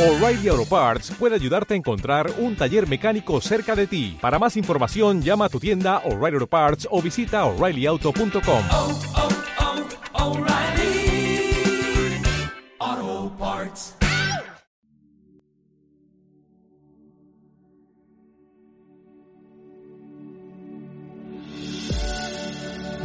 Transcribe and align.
O'Reilly 0.00 0.48
Auto 0.48 0.64
Parts 0.64 1.10
puede 1.18 1.34
ayudarte 1.34 1.74
a 1.74 1.76
encontrar 1.76 2.32
un 2.38 2.56
taller 2.56 2.88
mecánico 2.88 3.38
cerca 3.42 3.76
de 3.76 3.86
ti. 3.86 4.16
Para 4.18 4.38
más 4.38 4.56
información, 4.56 5.20
llama 5.20 5.44
a 5.44 5.48
tu 5.50 5.60
tienda 5.60 5.98
O'Reilly 6.06 6.36
Auto 6.36 6.46
Parts 6.46 6.88
o 6.90 7.02
visita 7.02 7.44
oreillyauto.com. 7.44 8.64
oh, 8.70 9.00
oh, 10.14 10.38
O'Reilly 10.38 11.52
Auto 12.78 13.36
Parts. 13.38 13.94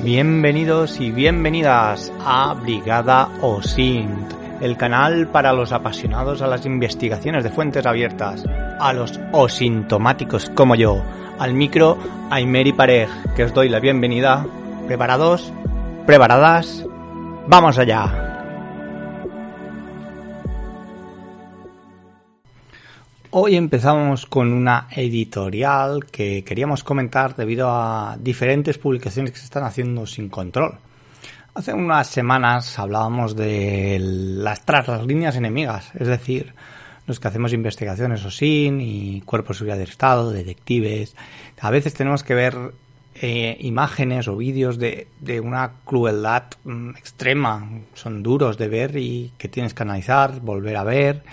Bienvenidos 0.01 1.01
y 1.01 1.11
bienvenidas 1.11 2.13
a 2.19 2.53
Brigada 2.53 3.27
OSINT, 3.41 4.34
el 4.61 4.77
canal 4.77 5.27
para 5.27 5.53
los 5.53 5.71
apasionados 5.71 6.41
a 6.41 6.47
las 6.47 6.65
investigaciones 6.65 7.43
de 7.43 7.49
fuentes 7.49 7.85
abiertas, 7.85 8.45
a 8.79 8.93
los 8.93 9.19
osintomáticos 9.31 10.49
como 10.51 10.75
yo, 10.75 11.03
al 11.39 11.53
micro 11.53 11.97
Aymeri 12.29 12.73
Parej, 12.73 13.09
que 13.35 13.43
os 13.43 13.53
doy 13.53 13.69
la 13.69 13.79
bienvenida. 13.79 14.45
¿Preparados? 14.87 15.51
¿Preparadas? 16.05 16.85
¡Vamos 17.47 17.77
allá! 17.77 18.25
Hoy 23.37 23.57
empezamos 23.57 24.25
con 24.27 24.53
una 24.53 24.87
editorial 24.91 26.05
que 26.05 26.45
queríamos 26.45 26.85
comentar 26.85 27.35
debido 27.35 27.69
a 27.69 28.15
diferentes 28.17 28.77
publicaciones 28.77 29.33
que 29.33 29.39
se 29.39 29.43
están 29.43 29.65
haciendo 29.65 30.07
sin 30.07 30.29
control. 30.29 30.77
Hace 31.55 31.73
unas 31.73 32.07
semanas 32.07 32.77
hablábamos 32.77 33.33
de 33.33 33.97
las 34.01 34.65
tras 34.65 34.89
las 34.89 35.05
líneas 35.05 35.37
enemigas, 35.37 35.89
es 35.97 36.05
decir, 36.09 36.53
los 37.07 37.21
que 37.21 37.29
hacemos 37.29 37.53
investigaciones 37.53 38.25
o 38.25 38.29
sin 38.29 38.81
y 38.81 39.21
cuerpos 39.21 39.55
de 39.55 39.59
seguridad 39.59 39.77
del 39.77 39.87
Estado, 39.87 40.31
detectives. 40.31 41.15
A 41.61 41.71
veces 41.71 41.93
tenemos 41.93 42.23
que 42.23 42.35
ver 42.35 42.57
eh, 43.21 43.55
imágenes 43.61 44.27
o 44.27 44.35
vídeos 44.35 44.77
de, 44.77 45.07
de 45.21 45.39
una 45.39 45.71
crueldad 45.85 46.43
mm, 46.65 46.89
extrema, 46.97 47.69
son 47.93 48.21
duros 48.21 48.57
de 48.57 48.67
ver 48.67 48.97
y 48.97 49.31
que 49.37 49.47
tienes 49.47 49.73
que 49.73 49.83
analizar, 49.83 50.41
volver 50.41 50.75
a 50.75 50.83
ver. 50.83 51.23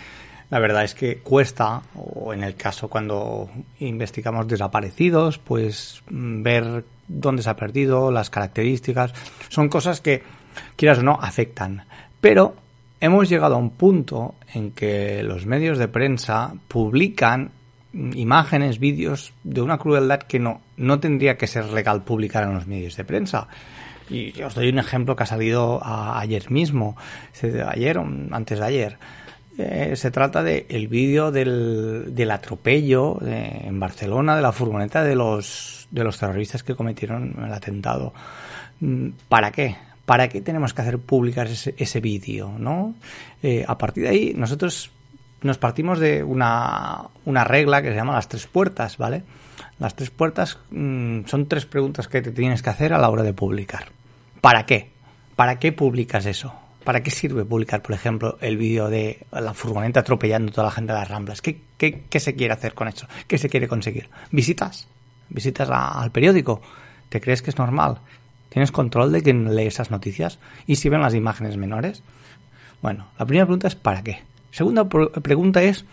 La 0.51 0.61
verdad 0.61 0.85
es 0.85 0.95
que 0.95 1.19
cuesta, 1.19 1.83
o 1.97 2.33
en 2.33 2.45
el 2.45 2.55
caso 2.55 2.87
cuando 2.87 3.51
investigamos 3.81 4.47
desaparecidos, 4.47 5.39
pues 5.39 6.01
mm, 6.09 6.43
ver 6.45 6.85
dónde 7.09 7.43
se 7.43 7.51
ha 7.51 7.57
perdido, 7.57 8.11
las 8.11 8.31
características, 8.31 9.13
son 9.49 9.69
cosas 9.69 10.01
que, 10.01 10.23
quieras 10.77 10.99
o 10.99 11.03
no, 11.03 11.19
afectan. 11.21 11.85
Pero 12.21 12.55
hemos 13.01 13.29
llegado 13.29 13.57
a 13.57 13.59
un 13.59 13.71
punto 13.71 14.35
en 14.55 14.73
que 14.73 15.23
los 15.23 15.47
medios 15.47 15.79
de 15.79 15.89
prensa 15.89 16.55
publican 16.69 17.51
imágenes, 17.93 18.79
vídeos 18.79 19.33
de 19.45 19.61
una 19.61 19.79
crueldad 19.79 20.21
que 20.21 20.39
no, 20.39 20.63
no 20.77 20.99
tendría 21.01 21.37
que 21.37 21.47
ser 21.47 21.67
legal 21.73 22.03
publicar 22.03 22.45
en 22.45 22.55
los 22.55 22.67
medios 22.67 22.97
de 22.97 23.05
prensa. 23.05 23.49
Y 24.09 24.43
os 24.43 24.55
doy 24.55 24.69
un 24.69 24.79
ejemplo 24.79 25.17
que 25.17 25.23
ha 25.23 25.27
salido 25.27 25.83
a, 25.83 26.19
ayer 26.21 26.51
mismo, 26.51 26.97
ayer 27.67 27.99
o 27.99 28.07
antes 28.31 28.59
de 28.59 28.65
ayer. 28.65 28.99
Eh, 29.59 29.95
se 29.97 30.11
trata 30.11 30.43
del 30.43 30.65
el 30.69 30.89
vídeo 30.89 31.31
del, 31.31 32.15
del 32.15 32.31
atropello 32.31 33.19
de, 33.21 33.67
en 33.67 33.79
Barcelona 33.79 34.35
de 34.35 34.43
la 34.43 34.53
furgoneta 34.53 35.05
de 35.05 35.15
los, 35.15 35.89
de 35.91 36.05
los 36.05 36.19
terroristas 36.19 36.63
que 36.63 36.75
cometieron 36.75 37.35
el 37.45 37.53
atentado. 37.53 38.15
Mm, 38.81 39.09
¿Para 39.29 39.51
qué? 39.51 39.77
¿Para 40.07 40.29
qué 40.29 40.41
tenemos 40.41 40.73
que 40.73 40.83
hacer 40.83 40.99
publicar 40.99 41.47
ese, 41.49 41.75
ese 41.77 42.01
vídeo? 42.01 42.53
¿no? 42.59 42.95
Eh, 43.43 43.65
a 43.69 43.77
partir 43.77 44.05
de 44.05 44.09
ahí, 44.09 44.33
nosotros 44.35 44.91
nos 45.43 45.59
partimos 45.59 45.99
de 45.99 46.23
una, 46.23 47.03
una 47.25 47.45
regla 47.45 47.83
que 47.83 47.91
se 47.91 47.97
llama 47.97 48.15
las 48.15 48.29
tres 48.29 48.47
puertas, 48.47 48.97
¿vale? 48.97 49.23
Las 49.79 49.95
tres 49.97 50.11
puertas 50.11 50.59
mmm, 50.71 51.25
son 51.27 51.47
tres 51.47 51.67
preguntas 51.67 52.09
que 52.09 52.23
te 52.23 52.31
tienes 52.31 52.63
que 52.63 52.71
hacer 52.71 52.93
a 52.93 52.99
la 52.99 53.11
hora 53.11 53.23
de 53.23 53.35
publicar. 53.35 53.87
¿Para 54.41 54.65
qué? 54.65 54.91
¿Para 55.37 55.59
qué 55.59 55.73
publicas 55.73 56.27
eso? 56.27 56.55
¿Para 56.85 57.03
qué 57.03 57.11
sirve 57.11 57.45
publicar, 57.45 57.83
por 57.83 57.95
ejemplo, 57.95 58.39
el 58.41 58.57
vídeo 58.57 58.89
de 58.89 59.27
la 59.31 59.55
furgoneta 59.55 60.01
atropellando 60.01 60.51
a 60.51 60.55
toda 60.55 60.67
la 60.67 60.71
gente 60.73 60.93
de 60.93 60.99
las 60.99 61.09
Ramblas? 61.09 61.41
¿Qué, 61.41 62.03
se 62.19 62.35
quiere 62.35 62.55
hacer 62.55 62.75
con 62.75 62.89
eso? 62.89 63.07
¿Qué 63.27 63.39
se 63.39 63.49
quiere 63.49 63.69
conseguir? 63.69 64.09
¿Visitas? 64.31 64.89
¿Visitas 65.29 65.69
al 65.71 66.11
periódico? 66.11 66.61
¿Te 67.09 67.21
crees 67.21 67.43
que 67.43 67.51
es 67.51 67.59
normal? 67.59 67.99
¿Tienes 68.49 68.73
control 68.73 69.13
de 69.13 69.23
quién 69.23 69.55
lee 69.55 69.67
esas 69.67 69.91
noticias? 69.91 70.39
¿Y 70.67 70.77
si 70.77 70.89
ven 70.89 71.01
las 71.01 71.15
imágenes 71.15 71.57
menores? 71.57 72.03
Bueno, 72.83 73.09
la 73.19 73.27
primera 73.27 73.47
pregunta 73.47 73.69
es 73.69 73.77
¿para 73.77 74.03
qué? 74.03 74.23
Segunda 74.51 74.89
pregunta 74.89 75.63
es 75.63 75.85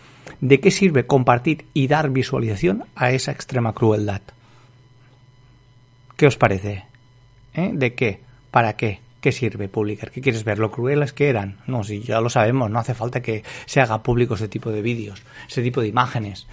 ¿de 0.42 0.60
qué 0.60 0.72
sirve 0.72 1.06
compartir 1.06 1.68
y 1.74 1.88
dar 1.88 2.10
visualización 2.10 2.86
a 2.96 3.12
esa 3.12 3.32
extrema 3.32 3.74
crueldad? 3.74 4.22
¿Qué 6.18 6.28
os 6.28 6.36
parece? 6.36 6.86
¿Eh? 7.54 7.72
¿De 7.74 7.94
qué? 7.94 8.22
¿Para 8.52 8.74
qué? 8.76 9.00
¿Qué 9.22 9.31
sirve 9.34 9.68
publicar? 9.68 10.12
¿Qué 10.12 10.22
quieres 10.22 10.44
ver? 10.46 10.59
¿Lo 10.59 10.72
crueles 10.72 11.12
que 11.12 11.30
eran? 11.30 11.57
No, 11.68 11.84
si 11.84 12.02
ya 12.02 12.22
lo 12.22 12.30
sabemos, 12.30 12.72
no 12.72 12.80
hace 12.80 12.94
falta 12.94 13.22
que 13.22 13.44
se 13.66 13.81
haga 13.81 14.02
público 14.02 14.35
ese 14.35 14.47
tipo 14.47 14.72
de 14.72 14.81
vídeos, 14.81 15.22
ese 15.47 15.62
tipo 15.62 15.81
de 15.81 15.88
imágenes. 15.88 16.47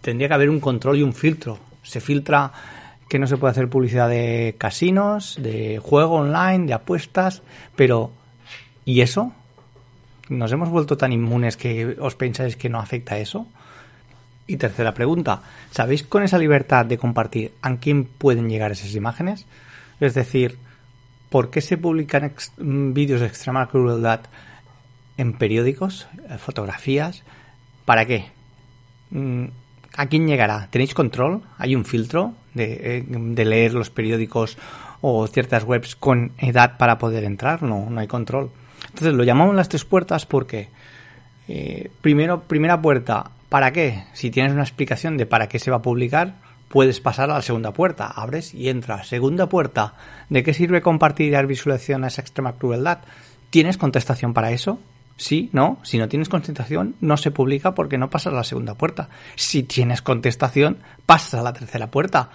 Tendría 0.00 0.28
que 0.28 0.34
haber 0.34 0.50
un 0.50 0.60
control 0.60 0.98
y 0.98 1.02
un 1.02 1.12
filtro. 1.12 1.58
Se 1.82 2.00
filtra 2.00 2.52
que 3.08 3.18
no 3.18 3.26
se 3.26 3.36
puede 3.36 3.50
hacer 3.50 3.68
publicidad 3.68 4.08
de 4.08 4.54
casinos, 4.58 5.36
de 5.40 5.78
juego 5.82 6.16
online, 6.16 6.66
de 6.66 6.74
apuestas, 6.74 7.42
pero 7.74 8.12
¿y 8.84 9.00
eso? 9.00 9.32
¿Nos 10.28 10.52
hemos 10.52 10.70
vuelto 10.70 10.96
tan 10.96 11.12
inmunes 11.12 11.56
que 11.56 11.96
os 11.98 12.14
pensáis 12.14 12.56
que 12.56 12.68
no 12.68 12.78
afecta 12.78 13.18
eso? 13.18 13.46
Y 14.46 14.56
tercera 14.56 14.94
pregunta, 14.94 15.42
¿sabéis 15.70 16.02
con 16.02 16.22
esa 16.22 16.38
libertad 16.38 16.86
de 16.86 16.98
compartir 16.98 17.52
a 17.60 17.76
quién 17.76 18.04
pueden 18.04 18.48
llegar 18.48 18.72
esas 18.72 18.94
imágenes? 18.94 19.46
Es 20.00 20.14
decir, 20.14 20.58
¿por 21.34 21.50
qué 21.50 21.60
se 21.60 21.76
publican 21.76 22.22
ex 22.22 22.52
vídeos 22.56 23.20
de 23.20 23.26
extrema 23.26 23.66
crueldad 23.66 24.20
en 25.16 25.32
periódicos, 25.32 26.06
fotografías? 26.38 27.24
¿Para 27.84 28.06
qué? 28.06 28.26
¿A 29.96 30.06
quién 30.06 30.28
llegará? 30.28 30.68
¿Tenéis 30.70 30.94
control? 30.94 31.42
¿Hay 31.58 31.74
un 31.74 31.84
filtro 31.84 32.34
de, 32.54 33.04
de, 33.08 33.44
leer 33.44 33.74
los 33.74 33.90
periódicos 33.90 34.56
o 35.00 35.26
ciertas 35.26 35.64
webs 35.64 35.96
con 35.96 36.30
edad 36.38 36.78
para 36.78 36.98
poder 36.98 37.24
entrar? 37.24 37.64
No, 37.64 37.90
no 37.90 38.00
hay 38.00 38.06
control. 38.06 38.52
Entonces 38.90 39.14
lo 39.14 39.24
llamamos 39.24 39.56
las 39.56 39.68
tres 39.68 39.84
puertas 39.84 40.26
porque, 40.26 40.68
eh, 41.48 41.90
primero, 42.00 42.42
primera 42.42 42.80
puerta, 42.80 43.32
¿para 43.48 43.72
qué? 43.72 44.04
Si 44.12 44.30
tienes 44.30 44.52
una 44.52 44.62
explicación 44.62 45.16
de 45.16 45.26
para 45.26 45.48
qué 45.48 45.58
se 45.58 45.72
va 45.72 45.78
a 45.78 45.82
publicar, 45.82 46.36
puedes 46.74 46.98
pasar 46.98 47.30
a 47.30 47.34
la 47.34 47.42
segunda 47.42 47.72
puerta. 47.72 48.08
Abres 48.08 48.52
y 48.52 48.68
entras. 48.68 49.06
Segunda 49.06 49.48
puerta. 49.48 49.94
¿De 50.28 50.42
qué 50.42 50.52
sirve 50.52 50.82
compartir 50.82 51.28
y 51.28 51.30
dar 51.30 51.46
visualización 51.46 52.02
a 52.02 52.08
esa 52.08 52.20
extrema 52.20 52.54
crueldad? 52.54 52.98
¿Tienes 53.50 53.78
contestación 53.78 54.34
para 54.34 54.50
eso? 54.50 54.80
Sí, 55.16 55.50
no. 55.52 55.78
Si 55.84 55.98
no 55.98 56.08
tienes 56.08 56.28
contestación, 56.28 56.96
no 57.00 57.16
se 57.16 57.30
publica 57.30 57.76
porque 57.76 57.96
no 57.96 58.10
pasas 58.10 58.32
a 58.32 58.36
la 58.36 58.42
segunda 58.42 58.74
puerta. 58.74 59.08
Si 59.36 59.62
tienes 59.62 60.02
contestación, 60.02 60.78
pasas 61.06 61.34
a 61.34 61.44
la 61.44 61.52
tercera 61.52 61.92
puerta. 61.92 62.30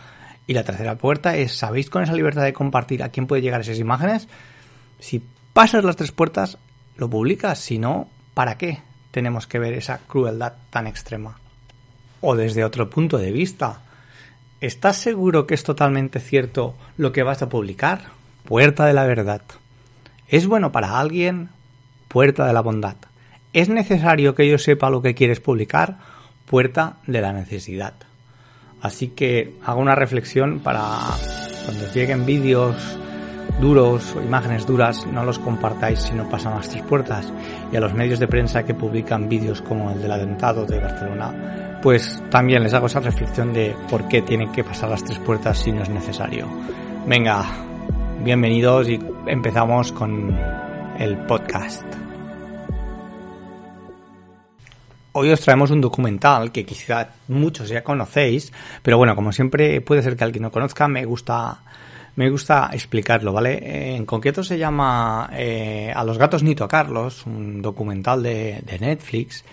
Y 0.48 0.54
la 0.54 0.64
tercera 0.64 0.96
puerta 0.96 1.36
es, 1.36 1.58
¿sabéis 1.58 1.90
con 1.90 2.04
esa 2.04 2.14
libertad 2.14 2.44
de 2.44 2.54
compartir 2.54 3.04
a 3.04 3.10
quién 3.10 3.28
puede 3.28 3.42
llegar 3.42 3.60
esas 3.60 3.78
imágenes? 3.78 4.30
Si 5.00 5.22
pasas 5.52 5.84
las 5.84 5.98
tres 5.98 6.14
puertas, 6.14 6.58
lo 6.96 7.10
publicas. 7.10 7.60
Si 7.60 7.78
no, 7.78 8.08
¿para 8.36 8.58
qué 8.58 8.80
tenemos 9.12 9.48
que 9.48 9.60
ver 9.60 9.74
esa 9.74 9.98
crueldad 9.98 10.54
tan 10.70 10.88
extrema? 10.88 11.38
O 12.22 12.38
desde 12.38 12.64
otro 12.64 12.90
punto 12.90 13.18
de 13.18 13.34
vista, 13.34 13.82
¿Estás 14.62 14.98
seguro 14.98 15.48
que 15.48 15.54
es 15.54 15.64
totalmente 15.64 16.20
cierto 16.20 16.76
lo 16.98 17.14
que 17.14 17.24
vas 17.24 17.42
a 17.42 17.48
publicar? 17.48 18.02
Puerta 18.44 18.86
de 18.86 18.94
la 18.94 19.06
verdad. 19.06 19.42
¿Es 20.28 20.48
bueno 20.48 20.74
para 20.74 21.00
alguien? 21.00 21.48
Puerta 22.10 22.46
de 22.46 22.52
la 22.52 22.60
bondad. 22.60 22.98
¿Es 23.54 23.70
necesario 23.70 24.36
que 24.36 24.50
yo 24.50 24.58
sepa 24.58 24.90
lo 24.90 25.02
que 25.02 25.16
quieres 25.16 25.40
publicar? 25.40 26.00
Puerta 26.46 26.98
de 27.08 27.22
la 27.22 27.32
necesidad. 27.32 27.94
Así 28.82 29.08
que 29.08 29.56
hago 29.64 29.80
una 29.80 29.96
reflexión 29.96 30.60
para 30.60 30.84
cuando 31.64 31.94
lleguen 31.94 32.26
vídeos 32.26 32.76
duros 33.62 34.14
o 34.14 34.22
imágenes 34.22 34.66
duras, 34.66 35.08
no 35.08 35.24
los 35.24 35.40
compartáis 35.40 36.00
si 36.00 36.14
no 36.14 36.30
pasan 36.30 36.56
las 36.56 36.68
tres 36.68 36.84
puertas. 36.84 37.32
Y 37.72 37.78
a 37.78 37.80
los 37.80 37.94
medios 37.94 38.20
de 38.20 38.28
prensa 38.28 38.66
que 38.66 38.74
publican 38.74 39.30
vídeos 39.30 39.62
como 39.62 39.90
el 39.92 40.02
del 40.02 40.12
atentado 40.12 40.66
de 40.66 40.80
Barcelona, 40.80 41.69
pues 41.82 42.22
también 42.30 42.64
les 42.64 42.74
hago 42.74 42.88
esa 42.88 43.00
reflexión 43.00 43.54
de 43.54 43.76
por 43.90 44.08
qué 44.08 44.22
tienen 44.22 44.52
que 44.52 44.64
pasar 44.64 44.90
las 44.90 45.04
tres 45.04 45.20
puertas 45.20 45.58
si 45.58 45.72
no 45.72 45.84
es 45.84 45.90
necesario. 45.90 46.48
Venga, 47.08 47.46
bienvenidos 48.24 48.90
y 48.90 49.00
empezamos 49.28 49.92
con 49.92 50.38
el 50.98 51.18
podcast. 51.26 51.84
Hoy 55.14 55.32
os 55.32 55.42
traemos 55.42 55.72
un 55.72 55.82
documental 55.82 56.52
que 56.52 56.66
quizá 56.66 57.10
muchos 57.30 57.70
ya 57.70 57.84
conocéis, 57.84 58.52
pero 58.84 58.98
bueno, 58.98 59.16
como 59.16 59.32
siempre 59.32 59.82
puede 59.82 60.04
ser 60.04 60.16
que 60.16 60.24
alguien 60.24 60.44
no 60.44 60.52
conozca, 60.52 60.88
me 60.88 61.06
gusta 61.06 61.60
me 62.16 62.30
gusta 62.30 62.70
explicarlo, 62.74 63.32
¿vale? 63.32 63.96
En 63.96 64.06
concreto 64.06 64.44
se 64.44 64.58
llama 64.58 65.30
eh, 65.32 65.94
A 65.96 66.04
los 66.04 66.18
gatos 66.18 66.44
ni 66.44 66.54
tocarlos, 66.54 67.26
un 67.26 67.62
documental 67.62 68.22
de 68.22 68.78
Netflix 68.82 69.46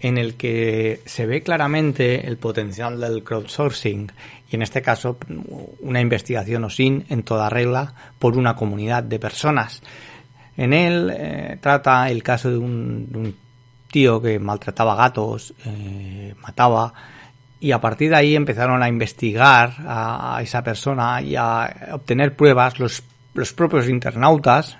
en 0.00 0.16
el 0.16 0.34
que 0.34 1.02
se 1.04 1.26
ve 1.26 1.42
claramente 1.42 2.26
el 2.26 2.38
potencial 2.38 2.98
del 2.98 3.22
crowdsourcing 3.22 4.10
y 4.50 4.56
en 4.56 4.62
este 4.62 4.82
caso 4.82 5.18
una 5.80 6.00
investigación 6.00 6.64
o 6.64 6.70
sin 6.70 7.04
en 7.10 7.22
toda 7.22 7.50
regla 7.50 7.94
por 8.18 8.36
una 8.36 8.56
comunidad 8.56 9.02
de 9.02 9.18
personas. 9.18 9.82
En 10.56 10.72
él 10.72 11.12
eh, 11.14 11.58
trata 11.60 12.10
el 12.10 12.22
caso 12.22 12.50
de 12.50 12.58
un, 12.58 13.36
tío 13.90 14.22
que 14.22 14.38
maltrataba 14.38 14.94
gatos, 14.94 15.52
eh, 15.66 16.34
mataba 16.40 16.94
y 17.58 17.72
a 17.72 17.80
partir 17.80 18.10
de 18.10 18.16
ahí 18.16 18.36
empezaron 18.36 18.82
a 18.82 18.88
investigar 18.88 19.74
a, 19.84 20.36
a 20.36 20.42
esa 20.42 20.62
persona 20.62 21.20
y 21.20 21.34
a 21.36 21.88
obtener 21.92 22.36
pruebas 22.36 22.78
los, 22.78 23.02
los 23.34 23.52
propios 23.52 23.88
internautas 23.88 24.78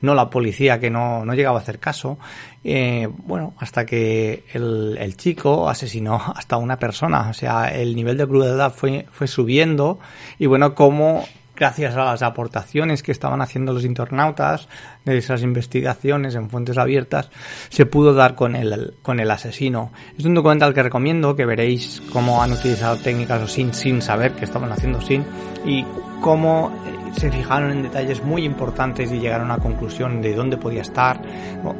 no 0.00 0.14
la 0.14 0.30
policía 0.30 0.78
que 0.78 0.90
no, 0.90 1.24
no 1.24 1.34
llegaba 1.34 1.58
a 1.58 1.62
hacer 1.62 1.78
caso. 1.78 2.18
Eh, 2.64 3.08
bueno, 3.10 3.54
hasta 3.58 3.86
que 3.86 4.44
el, 4.52 4.96
el, 4.98 5.16
chico 5.16 5.68
asesinó 5.68 6.20
hasta 6.36 6.56
una 6.56 6.78
persona. 6.78 7.28
O 7.30 7.34
sea, 7.34 7.68
el 7.68 7.94
nivel 7.94 8.16
de 8.16 8.26
crueldad 8.26 8.72
fue, 8.72 9.06
fue 9.10 9.26
subiendo 9.26 9.98
y 10.38 10.46
bueno, 10.46 10.74
como 10.74 11.24
gracias 11.54 11.94
a 11.96 12.04
las 12.04 12.22
aportaciones 12.22 13.02
que 13.02 13.12
estaban 13.12 13.40
haciendo 13.40 13.72
los 13.72 13.84
internautas 13.84 14.68
de 15.04 15.18
esas 15.18 15.42
investigaciones 15.42 16.34
en 16.34 16.50
fuentes 16.50 16.78
abiertas, 16.78 17.30
se 17.68 17.86
pudo 17.86 18.14
dar 18.14 18.34
con 18.34 18.56
el, 18.56 18.94
con 19.02 19.20
el 19.20 19.30
asesino. 19.30 19.92
Es 20.18 20.24
un 20.24 20.34
documental 20.34 20.74
que 20.74 20.82
recomiendo, 20.82 21.36
que 21.36 21.46
veréis 21.46 22.02
cómo 22.12 22.42
han 22.42 22.52
utilizado 22.52 22.96
técnicas 22.96 23.42
o 23.42 23.46
sin, 23.46 23.74
sin 23.74 24.02
saber 24.02 24.32
que 24.32 24.44
estaban 24.44 24.72
haciendo 24.72 25.00
sin 25.00 25.24
y 25.64 25.84
cómo 26.20 26.72
se 27.12 27.30
fijaron 27.30 27.70
en 27.70 27.82
detalles 27.82 28.22
muy 28.22 28.44
importantes 28.44 29.12
y 29.12 29.20
llegaron 29.20 29.50
a 29.50 29.58
conclusión 29.58 30.20
de 30.22 30.34
dónde 30.34 30.56
podía 30.56 30.82
estar. 30.82 31.20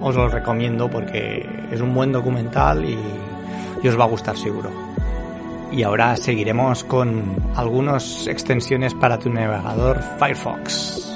Os 0.00 0.14
lo 0.14 0.28
recomiendo 0.28 0.88
porque 0.90 1.48
es 1.70 1.80
un 1.80 1.94
buen 1.94 2.12
documental 2.12 2.84
y 2.84 3.88
os 3.88 3.98
va 3.98 4.04
a 4.04 4.08
gustar 4.08 4.36
seguro. 4.36 4.70
Y 5.72 5.82
ahora 5.84 6.16
seguiremos 6.16 6.84
con 6.84 7.36
algunas 7.56 8.26
extensiones 8.26 8.92
para 8.94 9.18
tu 9.18 9.30
navegador 9.30 10.00
Firefox. 10.18 11.11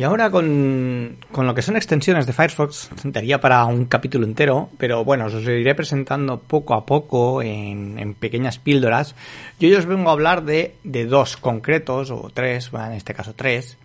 Y 0.00 0.02
ahora 0.02 0.30
con, 0.30 1.18
con, 1.30 1.46
lo 1.46 1.54
que 1.54 1.60
son 1.60 1.76
extensiones 1.76 2.24
de 2.24 2.32
Firefox, 2.32 2.88
daría 3.04 3.38
para 3.38 3.66
un 3.66 3.84
capítulo 3.84 4.24
entero, 4.24 4.70
pero 4.78 5.04
bueno, 5.04 5.26
os 5.26 5.34
iré 5.34 5.74
presentando 5.74 6.40
poco 6.40 6.72
a 6.72 6.86
poco 6.86 7.42
en, 7.42 7.98
en 7.98 8.14
pequeñas 8.14 8.58
píldoras. 8.58 9.14
Yo 9.58 9.68
hoy 9.68 9.74
os 9.74 9.84
vengo 9.84 10.08
a 10.08 10.14
hablar 10.14 10.44
de, 10.44 10.74
de 10.84 11.04
dos 11.04 11.36
concretos, 11.36 12.10
o 12.10 12.30
tres, 12.32 12.70
bueno, 12.70 12.86
en 12.86 12.92
este 12.94 13.12
caso 13.12 13.34
tres. 13.36 13.76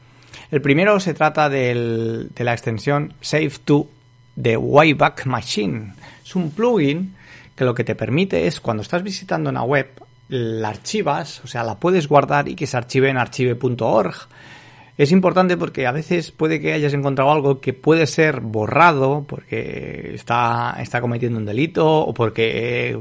El 0.51 0.61
primero 0.61 1.01
se 1.01 1.13
trata 1.13 1.49
de 1.49 2.29
la 2.37 2.53
extensión 2.53 3.13
Save 3.19 3.51
to 3.65 3.89
de 4.37 4.55
Wayback 4.55 5.25
Machine. 5.25 5.95
Es 6.23 6.33
un 6.33 6.51
plugin 6.51 7.13
que 7.57 7.65
lo 7.65 7.75
que 7.75 7.83
te 7.83 7.93
permite 7.93 8.47
es 8.47 8.61
cuando 8.61 8.83
estás 8.83 9.03
visitando 9.03 9.49
una 9.49 9.63
web, 9.63 9.89
la 10.29 10.69
archivas, 10.69 11.41
o 11.43 11.47
sea, 11.47 11.65
la 11.65 11.75
puedes 11.75 12.07
guardar 12.07 12.47
y 12.47 12.55
que 12.55 12.67
se 12.67 12.77
archive 12.77 13.09
en 13.09 13.17
archive.org. 13.17 14.29
Es 14.97 15.11
importante 15.11 15.57
porque 15.57 15.87
a 15.87 15.91
veces 15.91 16.31
puede 16.31 16.61
que 16.61 16.71
hayas 16.71 16.93
encontrado 16.93 17.31
algo 17.31 17.59
que 17.59 17.73
puede 17.73 18.07
ser 18.07 18.39
borrado 18.39 19.25
porque 19.27 20.11
está, 20.13 20.77
está 20.79 21.01
cometiendo 21.01 21.37
un 21.37 21.45
delito 21.45 21.85
o 21.85 22.13
porque, 22.13 22.97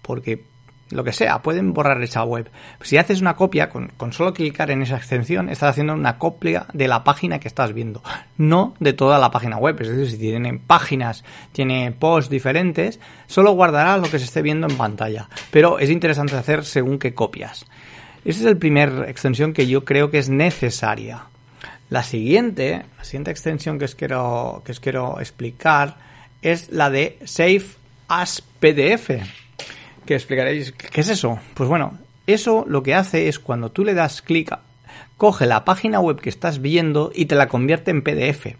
porque 0.00 0.42
lo 0.90 1.04
que 1.04 1.12
sea, 1.12 1.42
pueden 1.42 1.74
borrar 1.74 2.02
esa 2.02 2.24
web. 2.24 2.50
Si 2.80 2.96
haces 2.96 3.20
una 3.20 3.36
copia, 3.36 3.68
con, 3.68 3.88
con, 3.96 4.12
solo 4.12 4.32
clicar 4.32 4.70
en 4.70 4.80
esa 4.80 4.96
extensión, 4.96 5.50
estás 5.50 5.70
haciendo 5.70 5.92
una 5.92 6.16
copia 6.16 6.66
de 6.72 6.88
la 6.88 7.04
página 7.04 7.38
que 7.38 7.48
estás 7.48 7.74
viendo, 7.74 8.02
no 8.38 8.74
de 8.80 8.94
toda 8.94 9.18
la 9.18 9.30
página 9.30 9.58
web. 9.58 9.76
Es 9.82 9.88
decir, 9.88 10.10
si 10.10 10.18
tienen 10.18 10.60
páginas, 10.60 11.24
tiene 11.52 11.92
posts 11.92 12.30
diferentes, 12.30 13.00
solo 13.26 13.52
guardará 13.52 13.98
lo 13.98 14.10
que 14.10 14.18
se 14.18 14.24
esté 14.24 14.40
viendo 14.40 14.66
en 14.66 14.78
pantalla. 14.78 15.28
Pero 15.50 15.78
es 15.78 15.90
interesante 15.90 16.36
hacer 16.36 16.64
según 16.64 16.98
qué 16.98 17.12
copias. 17.12 17.66
Esa 18.24 18.38
es 18.40 18.46
la 18.46 18.58
primera 18.58 19.10
extensión 19.10 19.52
que 19.52 19.66
yo 19.66 19.84
creo 19.84 20.10
que 20.10 20.18
es 20.18 20.30
necesaria. 20.30 21.24
La 21.94 22.02
siguiente, 22.02 22.82
extensión 23.30 23.78
que 23.78 23.84
os 23.84 23.94
quiero, 23.94 24.62
que 24.64 24.72
os 24.72 24.80
quiero 24.80 25.20
explicar 25.20 25.96
es 26.42 26.70
la 26.70 26.90
de 26.90 27.20
Save 27.24 27.66
as 28.08 28.42
PDF 28.58 29.22
que 30.04 30.16
explicaréis 30.16 30.72
qué 30.72 31.00
es 31.00 31.08
eso. 31.08 31.38
Pues 31.54 31.68
bueno, 31.68 31.96
eso 32.26 32.64
lo 32.66 32.82
que 32.82 32.96
hace 32.96 33.28
es 33.28 33.38
cuando 33.38 33.70
tú 33.70 33.84
le 33.84 33.94
das 33.94 34.22
clic, 34.22 34.58
coge 35.16 35.46
la 35.46 35.64
página 35.64 36.00
web 36.00 36.20
que 36.20 36.30
estás 36.30 36.60
viendo 36.60 37.12
y 37.14 37.26
te 37.26 37.36
la 37.36 37.46
convierte 37.46 37.92
en 37.92 38.02
PDF. 38.02 38.56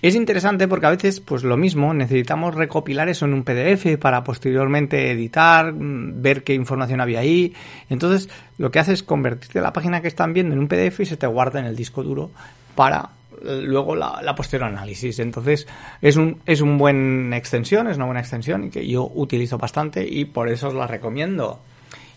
Es 0.00 0.14
interesante 0.14 0.68
porque 0.68 0.86
a 0.86 0.90
veces, 0.90 1.20
pues 1.20 1.42
lo 1.42 1.56
mismo, 1.56 1.92
necesitamos 1.92 2.54
recopilar 2.54 3.08
eso 3.08 3.24
en 3.24 3.34
un 3.34 3.42
PDF 3.42 3.98
para 3.98 4.22
posteriormente 4.22 5.10
editar, 5.10 5.72
ver 5.74 6.44
qué 6.44 6.54
información 6.54 7.00
había 7.00 7.18
ahí. 7.18 7.52
Entonces, 7.90 8.28
lo 8.58 8.70
que 8.70 8.78
hace 8.78 8.92
es 8.92 9.02
convertirte 9.02 9.60
la 9.60 9.72
página 9.72 10.00
que 10.00 10.08
están 10.08 10.32
viendo 10.32 10.54
en 10.54 10.60
un 10.60 10.68
PDF 10.68 11.00
y 11.00 11.06
se 11.06 11.16
te 11.16 11.26
guarda 11.26 11.58
en 11.58 11.66
el 11.66 11.74
disco 11.74 12.04
duro 12.04 12.30
para 12.76 13.10
luego 13.42 13.96
la, 13.96 14.34
posterior 14.36 14.68
análisis. 14.68 15.18
Entonces, 15.18 15.66
es 16.00 16.16
un, 16.16 16.40
es 16.46 16.60
un 16.60 16.78
buen 16.78 17.32
extensión, 17.32 17.88
es 17.88 17.96
una 17.96 18.06
buena 18.06 18.20
extensión 18.20 18.70
que 18.70 18.86
yo 18.86 19.10
utilizo 19.12 19.58
bastante 19.58 20.06
y 20.06 20.26
por 20.26 20.48
eso 20.48 20.68
os 20.68 20.74
la 20.74 20.86
recomiendo. 20.86 21.60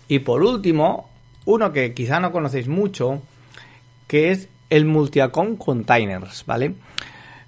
Y 0.07 0.19
por 0.19 0.43
último, 0.43 1.09
uno 1.45 1.71
que 1.71 1.93
quizá 1.93 2.19
no 2.19 2.31
conocéis 2.31 2.67
mucho, 2.67 3.21
que 4.07 4.31
es 4.31 4.49
el 4.69 4.85
Multiacon 4.85 5.55
Containers, 5.57 6.45
¿vale? 6.45 6.75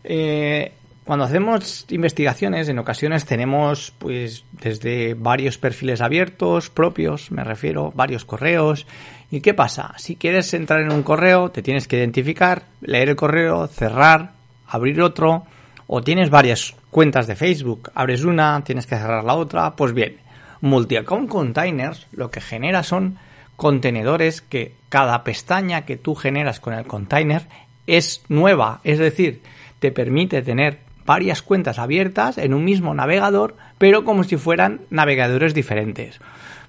Eh, 0.03 0.71
cuando 1.05 1.25
hacemos 1.25 1.85
investigaciones, 1.89 2.69
en 2.69 2.79
ocasiones 2.79 3.25
tenemos, 3.25 3.93
pues, 3.97 4.45
desde 4.51 5.15
varios 5.15 5.57
perfiles 5.57 5.99
abiertos, 5.99 6.69
propios, 6.69 7.29
me 7.31 7.43
refiero, 7.43 7.91
varios 7.93 8.23
correos. 8.23 8.87
¿Y 9.29 9.41
qué 9.41 9.53
pasa? 9.53 9.93
Si 9.97 10.15
quieres 10.15 10.53
entrar 10.53 10.81
en 10.81 10.93
un 10.93 11.03
correo, 11.03 11.51
te 11.51 11.61
tienes 11.61 11.87
que 11.87 11.97
identificar, 11.97 12.63
leer 12.81 13.09
el 13.09 13.15
correo, 13.15 13.67
cerrar, 13.67 14.31
abrir 14.67 15.01
otro, 15.01 15.45
o 15.87 16.01
tienes 16.01 16.29
varias 16.29 16.73
cuentas 16.89 17.27
de 17.27 17.35
Facebook, 17.35 17.91
abres 17.95 18.23
una, 18.23 18.63
tienes 18.63 18.87
que 18.87 18.95
cerrar 18.95 19.25
la 19.25 19.35
otra. 19.35 19.75
Pues 19.75 19.93
bien, 19.93 20.17
Multi-Account 20.61 21.29
Containers 21.29 22.07
lo 22.13 22.31
que 22.31 22.39
genera 22.39 22.83
son 22.83 23.17
contenedores 23.57 24.41
que 24.41 24.75
cada 24.87 25.23
pestaña 25.23 25.85
que 25.85 25.97
tú 25.97 26.15
generas 26.15 26.59
con 26.59 26.73
el 26.73 26.85
container 26.85 27.47
es 27.87 28.23
nueva, 28.29 28.79
es 28.83 28.99
decir, 28.99 29.41
te 29.83 29.91
permite 29.91 30.41
tener 30.41 30.77
varias 31.05 31.41
cuentas 31.41 31.77
abiertas 31.77 32.37
en 32.37 32.53
un 32.53 32.63
mismo 32.63 32.93
navegador, 32.93 33.57
pero 33.77 34.05
como 34.05 34.23
si 34.23 34.37
fueran 34.37 34.79
navegadores 34.89 35.53
diferentes. 35.53 36.21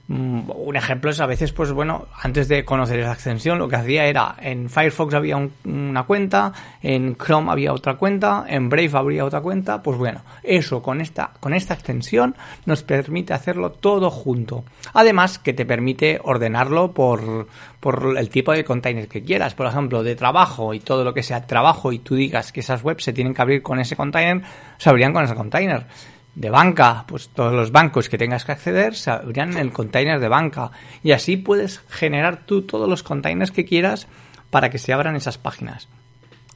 Un 0.07 0.77
ejemplo 0.77 1.11
es 1.11 1.21
a 1.21 1.27
veces, 1.27 1.53
pues 1.53 1.73
bueno, 1.73 2.09
antes 2.21 2.47
de 2.47 2.63
conocer 2.63 3.01
esa 3.01 3.15
extensión, 3.15 3.59
lo 3.59 3.69
que 3.69 3.77
hacía 3.77 4.05
era 4.05 4.37
en 4.39 4.69
Firefox 4.69 5.15
había 5.15 5.39
un, 5.39 5.53
una 5.65 6.03
cuenta, 6.03 6.53
en 6.83 7.17
Chrome 7.17 7.51
había 7.51 7.73
otra 7.73 7.95
cuenta, 7.95 8.45
en 8.47 8.69
Brave 8.69 8.91
habría 8.93 9.25
otra 9.25 9.41
cuenta, 9.41 9.83
pues 9.83 9.97
bueno, 9.97 10.21
eso 10.43 10.83
con 10.83 11.01
esta, 11.01 11.31
con 11.41 11.55
esta 11.55 11.73
extensión 11.73 12.37
nos 12.67 12.83
permite 12.83 13.33
hacerlo 13.33 13.71
todo 13.71 14.11
junto. 14.11 14.65
Además 14.93 15.39
que 15.39 15.55
te 15.55 15.65
permite 15.65 16.21
ordenarlo 16.23 16.93
por, 16.93 17.49
por 17.81 18.17
el 18.19 18.29
tipo 18.29 18.53
de 18.53 18.63
container 18.63 19.09
que 19.09 19.23
quieras, 19.23 19.55
por 19.55 19.67
ejemplo, 19.67 20.03
de 20.03 20.17
trabajo 20.17 20.75
y 20.75 20.81
todo 20.81 21.03
lo 21.03 21.15
que 21.15 21.23
sea 21.23 21.47
trabajo 21.47 21.93
y 21.93 22.01
tú 22.01 22.15
digas 22.15 22.53
que 22.53 22.61
esas 22.61 22.85
webs 22.85 23.05
se 23.05 23.15
tienen 23.15 23.33
que 23.33 23.41
abrir 23.41 23.63
con 23.63 23.81
ese 23.81 23.97
container, 23.97 24.43
se 24.77 24.91
abrirían 24.91 25.15
con 25.15 25.25
ese 25.25 25.35
container 25.35 25.87
de 26.35 26.51
banca, 26.51 27.05
pues 27.07 27.29
todos 27.29 27.53
los 27.53 27.71
bancos 27.71 28.09
que 28.09 28.19
tengas 28.19 28.45
que 28.45 28.53
acceder 28.53 28.95
se 28.95 29.11
abrirán 29.11 29.53
en 29.53 29.59
el 29.59 29.73
container 29.73 30.19
de 30.19 30.29
banca 30.29 30.71
y 31.03 31.13
así 31.13 31.37
puedes 31.37 31.81
generar 31.89 32.45
tú 32.45 32.63
todos 32.63 32.89
los 32.89 33.03
containers 33.03 33.53
que 33.53 33.65
quieras 33.65 34.09
para 34.51 34.71
que 34.71 34.79
se 34.79 34.93
abran 34.93 35.17
esas 35.17 35.39
páginas. 35.39 35.89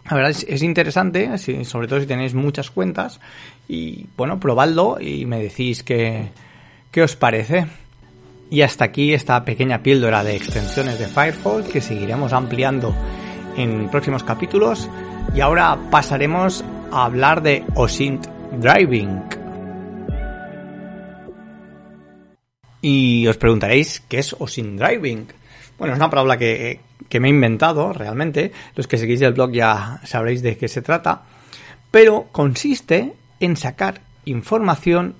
La 0.09 0.17
verdad 0.17 0.31
es, 0.31 0.47
es 0.49 0.63
interesante, 0.63 1.37
sobre 1.65 1.87
todo 1.87 2.01
si 2.01 2.07
tenéis 2.07 2.35
muchas 2.35 2.71
cuentas 2.71 3.21
y 3.69 4.07
bueno, 4.17 4.41
probadlo 4.41 4.99
y 5.01 5.27
me 5.27 5.41
decís 5.41 5.83
qué, 5.83 6.31
qué 6.91 7.03
os 7.03 7.15
parece. 7.15 7.67
Y 8.51 8.63
hasta 8.63 8.87
aquí 8.87 9.13
esta 9.13 9.45
pequeña 9.45 9.83
píldora 9.83 10.25
de 10.25 10.35
extensiones 10.35 10.99
de 10.99 11.07
Firefox 11.07 11.69
que 11.69 11.83
seguiremos 11.83 12.33
ampliando 12.33 12.95
en 13.57 13.91
próximos 13.91 14.25
capítulos 14.25 14.89
y 15.35 15.41
ahora 15.41 15.77
pasaremos 15.91 16.65
a 16.91 17.05
hablar 17.05 17.43
de 17.43 17.65
OSINT 17.75 18.27
Driving. 18.53 19.38
Y 22.81 23.27
os 23.27 23.37
preguntaréis 23.37 24.01
qué 24.09 24.19
es 24.19 24.35
OSINT 24.39 24.81
Driving. 24.81 25.27
Bueno, 25.79 25.95
es 25.95 25.99
una 25.99 26.11
palabra 26.11 26.37
que, 26.37 26.81
que, 27.09 27.21
me 27.21 27.29
he 27.29 27.31
inventado 27.31 27.93
realmente. 27.93 28.53
Los 28.75 28.87
que 28.87 28.99
seguís 28.99 29.21
el 29.23 29.33
blog 29.33 29.53
ya 29.53 30.01
sabréis 30.05 30.43
de 30.43 30.57
qué 30.57 30.69
se 30.69 30.83
trata. 30.83 31.23
Pero 31.91 32.29
consiste 32.33 33.15
en 33.41 33.57
sacar 33.57 34.01
información 34.25 35.15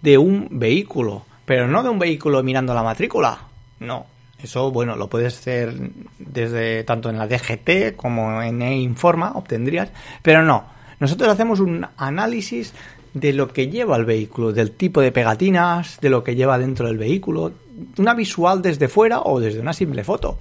de 0.00 0.18
un 0.18 0.48
vehículo. 0.50 1.24
Pero 1.44 1.66
no 1.66 1.82
de 1.82 1.88
un 1.88 1.98
vehículo 1.98 2.42
mirando 2.42 2.74
la 2.74 2.82
matrícula. 2.82 3.38
No. 3.80 4.06
Eso, 4.42 4.72
bueno, 4.72 4.96
lo 4.96 5.08
puedes 5.08 5.38
hacer 5.38 5.72
desde 6.18 6.82
tanto 6.82 7.08
en 7.10 7.18
la 7.18 7.28
DGT 7.28 7.94
como 7.96 8.42
en 8.42 8.60
e-Informa, 8.60 9.32
obtendrías, 9.36 9.90
pero 10.20 10.42
no. 10.42 10.64
Nosotros 10.98 11.28
hacemos 11.28 11.60
un 11.60 11.86
análisis 11.96 12.74
de 13.14 13.32
lo 13.32 13.48
que 13.48 13.68
lleva 13.68 13.96
el 13.96 14.04
vehículo, 14.04 14.52
del 14.52 14.72
tipo 14.72 15.00
de 15.00 15.12
pegatinas, 15.12 15.98
de 16.00 16.10
lo 16.10 16.24
que 16.24 16.34
lleva 16.34 16.58
dentro 16.58 16.86
del 16.86 16.98
vehículo, 16.98 17.52
una 17.98 18.14
visual 18.14 18.62
desde 18.62 18.88
fuera 18.88 19.20
o 19.20 19.40
desde 19.40 19.60
una 19.60 19.72
simple 19.72 20.04
foto. 20.04 20.38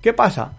¿Qué 0.00 0.12
pasa? 0.12 0.52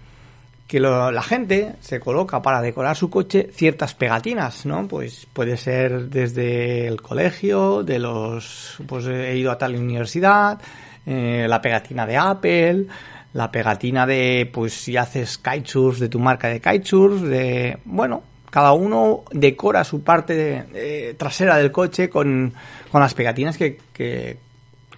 Que 0.67 0.79
la 0.79 1.21
gente 1.21 1.75
se 1.79 1.99
coloca 1.99 2.41
para 2.41 2.61
decorar 2.61 2.95
su 2.95 3.09
coche 3.09 3.49
ciertas 3.53 3.93
pegatinas, 3.93 4.65
¿no? 4.65 4.87
Pues 4.87 5.27
puede 5.31 5.57
ser 5.57 6.09
desde 6.09 6.87
el 6.87 7.01
colegio, 7.01 7.83
de 7.83 7.99
los, 7.99 8.77
pues 8.87 9.05
he 9.05 9.37
ido 9.37 9.51
a 9.51 9.57
tal 9.57 9.75
universidad, 9.75 10.59
eh, 11.05 11.45
la 11.47 11.61
pegatina 11.61 12.07
de 12.07 12.17
Apple, 12.17 12.87
la 13.33 13.51
pegatina 13.51 14.07
de, 14.07 14.49
pues 14.51 14.73
si 14.73 14.97
haces 14.97 15.37
kitesurf 15.37 15.99
de 15.99 16.09
tu 16.09 16.19
marca 16.19 16.47
de 16.47 16.59
kitesurf, 16.59 17.21
de, 17.21 17.77
bueno, 17.85 18.23
cada 18.49 18.73
uno 18.73 19.23
decora 19.31 19.83
su 19.83 20.03
parte 20.03 21.15
trasera 21.17 21.57
del 21.57 21.71
coche 21.71 22.09
con, 22.09 22.53
las 22.93 23.13
pegatinas 23.13 23.57
que, 23.57 23.79
que, 23.93 24.37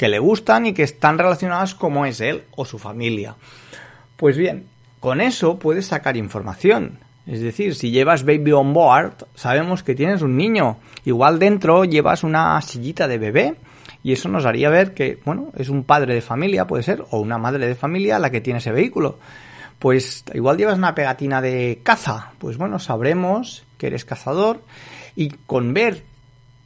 le 0.08 0.20
gustan 0.20 0.68
y 0.68 0.74
que 0.74 0.84
están 0.84 1.18
relacionadas 1.18 1.74
como 1.76 2.06
es 2.06 2.22
él 2.22 2.44
o 2.56 2.66
su 2.66 2.78
familia. 2.78 3.36
Pues 4.16 4.38
bien, 4.38 4.68
con 5.00 5.22
eso 5.22 5.60
puedes 5.60 5.88
sacar 5.88 6.18
información. 6.18 7.00
Es 7.26 7.42
decir, 7.42 7.76
si 7.76 7.92
llevas 7.92 8.24
Baby 8.24 8.54
on 8.54 8.74
Board, 8.74 9.28
sabemos 9.36 9.84
que 9.84 9.96
tienes 9.96 10.22
un 10.22 10.38
niño. 10.38 10.78
Igual 11.04 11.40
dentro 11.40 11.84
llevas 11.84 12.24
una 12.24 12.60
sillita 12.62 13.08
de 13.08 13.18
bebé 13.18 13.56
y 14.02 14.14
eso 14.14 14.30
nos 14.30 14.46
haría 14.46 14.70
ver 14.70 14.94
que, 14.94 15.20
bueno, 15.26 15.52
es 15.58 15.68
un 15.68 15.84
padre 15.84 16.14
de 16.14 16.22
familia, 16.22 16.66
puede 16.66 16.84
ser, 16.84 17.04
o 17.12 17.20
una 17.20 17.38
madre 17.38 17.68
de 17.68 17.76
familia 17.76 18.20
la 18.20 18.30
que 18.30 18.40
tiene 18.40 18.60
ese 18.60 18.72
vehículo. 18.72 19.20
Pues 19.80 20.24
igual 20.34 20.58
llevas 20.58 20.78
una 20.78 20.96
pegatina 20.96 21.42
de 21.42 21.82
caza, 21.84 22.32
pues 22.40 22.58
bueno, 22.58 22.80
sabremos 22.80 23.64
que 23.78 23.88
eres 23.88 24.06
cazador 24.06 24.62
y 25.16 25.30
con 25.30 25.74
ver 25.74 26.04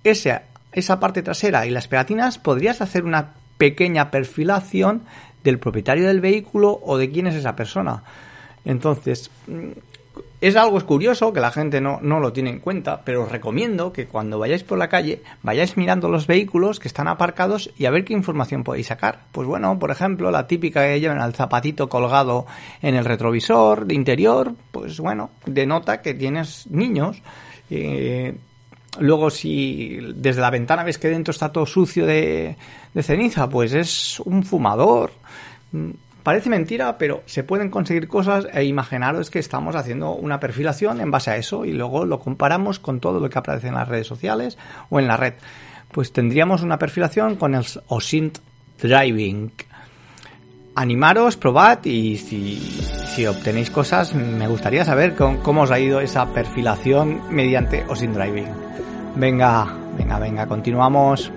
esa, 0.03 0.43
esa 0.71 0.99
parte 0.99 1.21
trasera 1.21 1.65
y 1.65 1.71
las 1.71 1.87
pegatinas 1.87 2.37
podrías 2.37 2.81
hacer 2.81 3.03
una 3.03 3.33
pequeña 3.57 4.11
perfilación 4.11 5.03
del 5.43 5.59
propietario 5.59 6.07
del 6.07 6.21
vehículo 6.21 6.79
o 6.83 6.97
de 6.97 7.11
quién 7.11 7.27
es 7.27 7.35
esa 7.35 7.55
persona. 7.55 8.03
Entonces, 8.63 9.29
es 10.41 10.55
algo 10.55 10.83
curioso 10.87 11.31
que 11.31 11.39
la 11.39 11.51
gente 11.51 11.79
no, 11.81 11.99
no, 12.01 12.19
lo 12.19 12.33
tiene 12.33 12.49
en 12.49 12.59
cuenta, 12.59 13.01
pero 13.05 13.23
os 13.23 13.31
recomiendo 13.31 13.93
que 13.93 14.07
cuando 14.07 14.39
vayáis 14.39 14.63
por 14.63 14.79
la 14.79 14.89
calle 14.89 15.21
vayáis 15.43 15.77
mirando 15.77 16.09
los 16.09 16.25
vehículos 16.25 16.79
que 16.79 16.87
están 16.87 17.07
aparcados 17.07 17.69
y 17.77 17.85
a 17.85 17.91
ver 17.91 18.03
qué 18.03 18.13
información 18.13 18.63
podéis 18.63 18.87
sacar. 18.87 19.19
Pues 19.31 19.47
bueno, 19.47 19.77
por 19.77 19.91
ejemplo, 19.91 20.31
la 20.31 20.47
típica 20.47 20.87
que 20.87 20.99
llevan 20.99 21.21
al 21.21 21.35
zapatito 21.35 21.87
colgado 21.87 22.47
en 22.81 22.95
el 22.95 23.05
retrovisor 23.05 23.85
de 23.85 23.93
interior, 23.93 24.55
pues 24.71 24.99
bueno, 24.99 25.29
denota 25.45 26.01
que 26.01 26.15
tienes 26.15 26.65
niños. 26.71 27.21
Eh, 27.69 28.35
luego, 28.99 29.29
si 29.29 29.99
desde 30.15 30.41
la 30.41 30.49
ventana 30.49 30.83
ves 30.83 30.97
que 30.97 31.09
dentro 31.09 31.31
está 31.31 31.51
todo 31.51 31.67
sucio 31.67 32.07
de, 32.07 32.57
de 32.95 33.03
ceniza, 33.03 33.47
pues 33.47 33.73
es 33.73 34.19
un 34.21 34.43
fumador 34.43 35.11
Parece 36.23 36.49
mentira, 36.49 36.97
pero 36.99 37.23
se 37.25 37.43
pueden 37.43 37.69
conseguir 37.69 38.07
cosas 38.07 38.47
e 38.53 38.63
imaginaros 38.63 39.31
que 39.31 39.39
estamos 39.39 39.75
haciendo 39.75 40.13
una 40.13 40.39
perfilación 40.39 41.01
en 41.01 41.09
base 41.09 41.31
a 41.31 41.37
eso 41.37 41.65
y 41.65 41.71
luego 41.71 42.05
lo 42.05 42.19
comparamos 42.19 42.79
con 42.79 42.99
todo 42.99 43.19
lo 43.19 43.29
que 43.29 43.39
aparece 43.39 43.69
en 43.69 43.75
las 43.75 43.87
redes 43.87 44.05
sociales 44.05 44.57
o 44.89 44.99
en 44.99 45.07
la 45.07 45.17
red. 45.17 45.33
Pues 45.91 46.13
tendríamos 46.13 46.61
una 46.61 46.77
perfilación 46.77 47.37
con 47.37 47.55
el 47.55 47.65
OSINT 47.87 48.37
Driving. 48.81 49.51
Animaros, 50.75 51.37
probad 51.37 51.83
y 51.85 52.17
si, 52.17 53.25
obtenéis 53.25 53.71
cosas, 53.71 54.13
me 54.13 54.47
gustaría 54.47 54.85
saber 54.85 55.15
cómo, 55.15 55.63
os 55.63 55.71
ha 55.71 55.79
ido 55.79 55.99
esa 56.01 56.27
perfilación 56.27 57.21
mediante 57.31 57.83
OSINT 57.87 58.15
Driving. 58.15 58.47
Venga, 59.15 59.75
venga, 59.97 60.19
venga, 60.19 60.45
continuamos. 60.45 61.31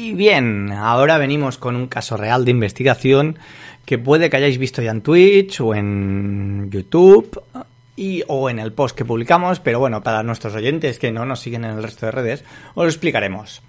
Y 0.00 0.12
bien, 0.12 0.70
ahora 0.70 1.18
venimos 1.18 1.58
con 1.58 1.74
un 1.74 1.88
caso 1.88 2.16
real 2.16 2.44
de 2.44 2.52
investigación 2.52 3.36
que 3.84 3.98
puede 3.98 4.30
que 4.30 4.36
hayáis 4.36 4.56
visto 4.56 4.80
ya 4.80 4.92
en 4.92 5.02
Twitch 5.02 5.60
o 5.60 5.74
en 5.74 6.70
YouTube 6.70 7.42
y, 7.96 8.22
o 8.28 8.48
en 8.48 8.60
el 8.60 8.72
post 8.72 8.96
que 8.96 9.04
publicamos, 9.04 9.58
pero 9.58 9.80
bueno, 9.80 10.00
para 10.00 10.22
nuestros 10.22 10.54
oyentes 10.54 11.00
que 11.00 11.10
no 11.10 11.24
nos 11.24 11.40
siguen 11.40 11.64
en 11.64 11.72
el 11.72 11.82
resto 11.82 12.06
de 12.06 12.12
redes, 12.12 12.44
os 12.76 12.84
lo 12.84 12.88
explicaremos. 12.88 13.60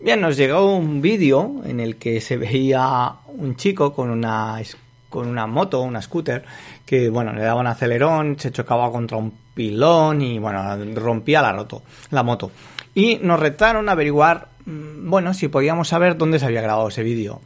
Bien, 0.00 0.20
nos 0.20 0.36
llegó 0.36 0.76
un 0.76 1.02
vídeo 1.02 1.60
en 1.64 1.80
el 1.80 1.96
que 1.96 2.20
se 2.20 2.36
veía 2.36 3.10
un 3.26 3.56
chico 3.56 3.92
con 3.92 4.10
una, 4.10 4.62
con 5.08 5.26
una 5.26 5.48
moto, 5.48 5.82
una 5.82 6.02
scooter, 6.02 6.44
que 6.86 7.10
bueno, 7.10 7.32
le 7.32 7.42
daba 7.42 7.62
un 7.62 7.66
acelerón, 7.66 8.38
se 8.38 8.52
chocaba 8.52 8.92
contra 8.92 9.16
un 9.16 9.32
pilón 9.54 10.22
y 10.22 10.38
bueno, 10.38 10.62
rompía 10.94 11.42
la, 11.42 11.52
roto, 11.52 11.82
la 12.12 12.22
moto. 12.22 12.52
Y 12.94 13.18
nos 13.22 13.40
retaron 13.40 13.88
a 13.88 13.92
averiguar 13.92 14.51
bueno, 14.66 15.34
si 15.34 15.48
podíamos 15.48 15.88
saber 15.88 16.16
dónde 16.16 16.38
se 16.38 16.46
había 16.46 16.62
grabado 16.62 16.88
ese 16.88 17.02
vídeo. 17.02 17.40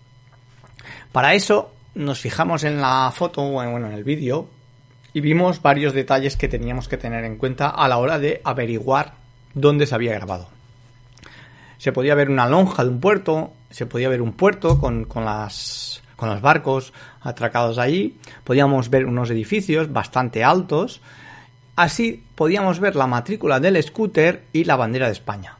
Para 1.12 1.35
eso 1.35 1.73
nos 1.94 2.20
fijamos 2.20 2.64
en 2.64 2.80
la 2.80 3.11
foto, 3.14 3.42
bueno, 3.42 3.87
en 3.87 3.92
el 3.92 4.04
vídeo, 4.04 4.49
y 5.14 5.23
vimos 5.23 5.62
varios 5.62 5.94
detalles 5.94 6.37
que 6.37 6.49
teníamos 6.49 6.88
que 6.88 6.99
tener 6.99 7.25
en 7.25 7.37
cuenta 7.37 7.68
a 7.68 7.88
la 7.88 7.96
hora 7.96 8.18
de 8.18 8.42
averiguar 8.44 9.14
dónde 9.54 9.87
se 9.87 9.94
había 9.94 10.12
grabado. 10.12 10.49
Se 11.78 11.92
podía 11.92 12.14
ver 12.14 12.28
una 12.28 12.46
lonja 12.46 12.85
de 12.85 12.90
un 12.90 13.00
puerto, 13.00 13.52
se 13.70 13.87
podía 13.87 14.11
ver 14.11 14.20
un 14.20 14.32
puerto 14.32 14.78
con, 14.78 15.04
con, 15.04 15.25
las, 15.25 16.02
con 16.16 16.28
los 16.28 16.42
barcos 16.42 16.92
atracados 17.23 17.78
ahí, 17.78 18.18
podíamos 18.44 18.90
ver 18.90 19.06
unos 19.06 19.30
edificios 19.30 19.90
bastante 19.90 20.44
altos, 20.44 21.00
así 21.76 22.23
podíamos 22.35 22.78
ver 22.78 22.94
la 22.94 23.06
matrícula 23.06 23.58
del 23.58 23.82
scooter 23.82 24.44
y 24.52 24.64
la 24.64 24.76
bandera 24.76 25.06
de 25.06 25.12
España. 25.12 25.55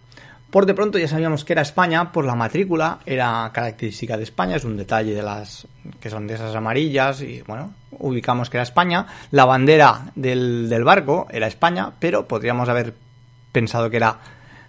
Por 0.57 0.65
de 0.65 0.73
pronto 0.73 0.99
ya 0.99 1.07
sabíamos 1.07 1.45
que 1.45 1.53
era 1.53 1.61
España 1.61 2.13
por 2.13 2.25
la 2.25 2.35
matrícula, 2.35 3.01
era 3.05 3.51
característica 3.53 4.17
de 4.17 4.23
España, 4.23 4.57
es 4.57 4.65
un 4.65 4.79
detalle 4.79 5.15
de 5.15 5.23
las 5.23 5.69
que 6.01 6.09
son 6.09 6.27
de 6.27 6.33
esas 6.33 6.57
amarillas 6.57 7.21
y 7.21 7.43
bueno, 7.43 7.75
ubicamos 7.91 8.49
que 8.49 8.57
era 8.57 8.63
España. 8.63 9.07
La 9.33 9.45
bandera 9.45 10.13
del, 10.15 10.71
del 10.71 10.83
barco 10.83 11.27
era 11.31 11.47
España, 11.47 11.93
pero 11.99 12.27
podríamos 12.27 12.71
haber 12.71 12.95
pensado 13.53 13.91
que 13.91 13.99
era 13.99 14.19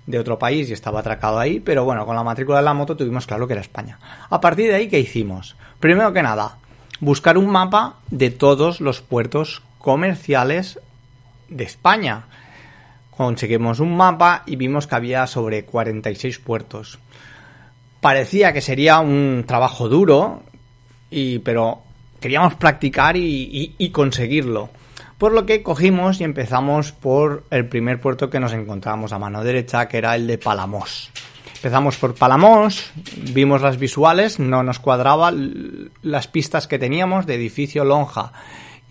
de 0.05 0.19
otro 0.19 0.37
país 0.37 0.69
y 0.69 0.73
estaba 0.73 0.99
atracado 0.99 1.39
ahí, 1.39 1.61
pero 1.61 1.85
bueno, 1.85 2.05
con 2.05 2.17
la 2.17 2.23
matrícula 2.23 2.57
de 2.57 2.65
la 2.65 2.73
moto 2.73 2.97
tuvimos 2.97 3.25
claro 3.25 3.47
que 3.47 3.53
era 3.53 3.61
España. 3.61 3.97
A 4.29 4.41
partir 4.41 4.67
de 4.67 4.75
ahí, 4.75 4.89
¿qué 4.89 4.99
hicimos? 4.99 5.55
Primero 5.79 6.11
que 6.11 6.21
nada, 6.21 6.57
buscar 6.99 7.37
un 7.37 7.47
mapa 7.47 7.95
de 8.11 8.29
todos 8.29 8.81
los 8.81 8.99
puertos 8.99 9.61
comerciales 9.77 10.81
de 11.47 11.63
España 11.63 12.25
conseguimos 13.17 13.79
un 13.79 13.97
mapa 13.97 14.43
y 14.45 14.55
vimos 14.55 14.87
que 14.87 14.95
había 14.95 15.25
sobre 15.27 15.65
46 15.65 16.39
puertos. 16.39 16.99
Parecía 17.99 18.53
que 18.53 18.61
sería 18.61 18.99
un 18.99 19.43
trabajo 19.47 19.89
duro, 19.89 20.43
y, 21.09 21.39
pero 21.39 21.81
queríamos 22.19 22.53
practicar 22.55 23.17
y, 23.17 23.91
conseguirlo. 23.91 24.69
Por 25.17 25.33
lo 25.33 25.47
que 25.47 25.63
cogimos 25.63 26.21
y 26.21 26.25
empezamos 26.25 26.91
por 26.91 27.43
el 27.49 27.67
primer 27.67 27.99
puerto 27.99 28.29
que 28.29 28.39
nos 28.39 28.53
encontrábamos 28.53 29.11
a 29.11 29.19
mano 29.19 29.43
derecha, 29.43 29.87
que 29.87 29.97
era 29.97 30.15
el 30.15 30.27
de 30.27 30.37
Palamos. 30.37 31.09
Empezamos 31.55 31.97
por 31.97 32.13
Palamos, 32.13 32.91
vimos 33.33 33.63
las 33.63 33.79
visuales, 33.79 34.39
no 34.39 34.61
nos 34.61 34.77
cuadraban 34.77 35.89
las 36.03 36.27
pistas 36.27 36.67
que 36.67 36.77
teníamos 36.77 37.25
de 37.25 37.33
edificio 37.33 37.83
lonja 37.83 38.31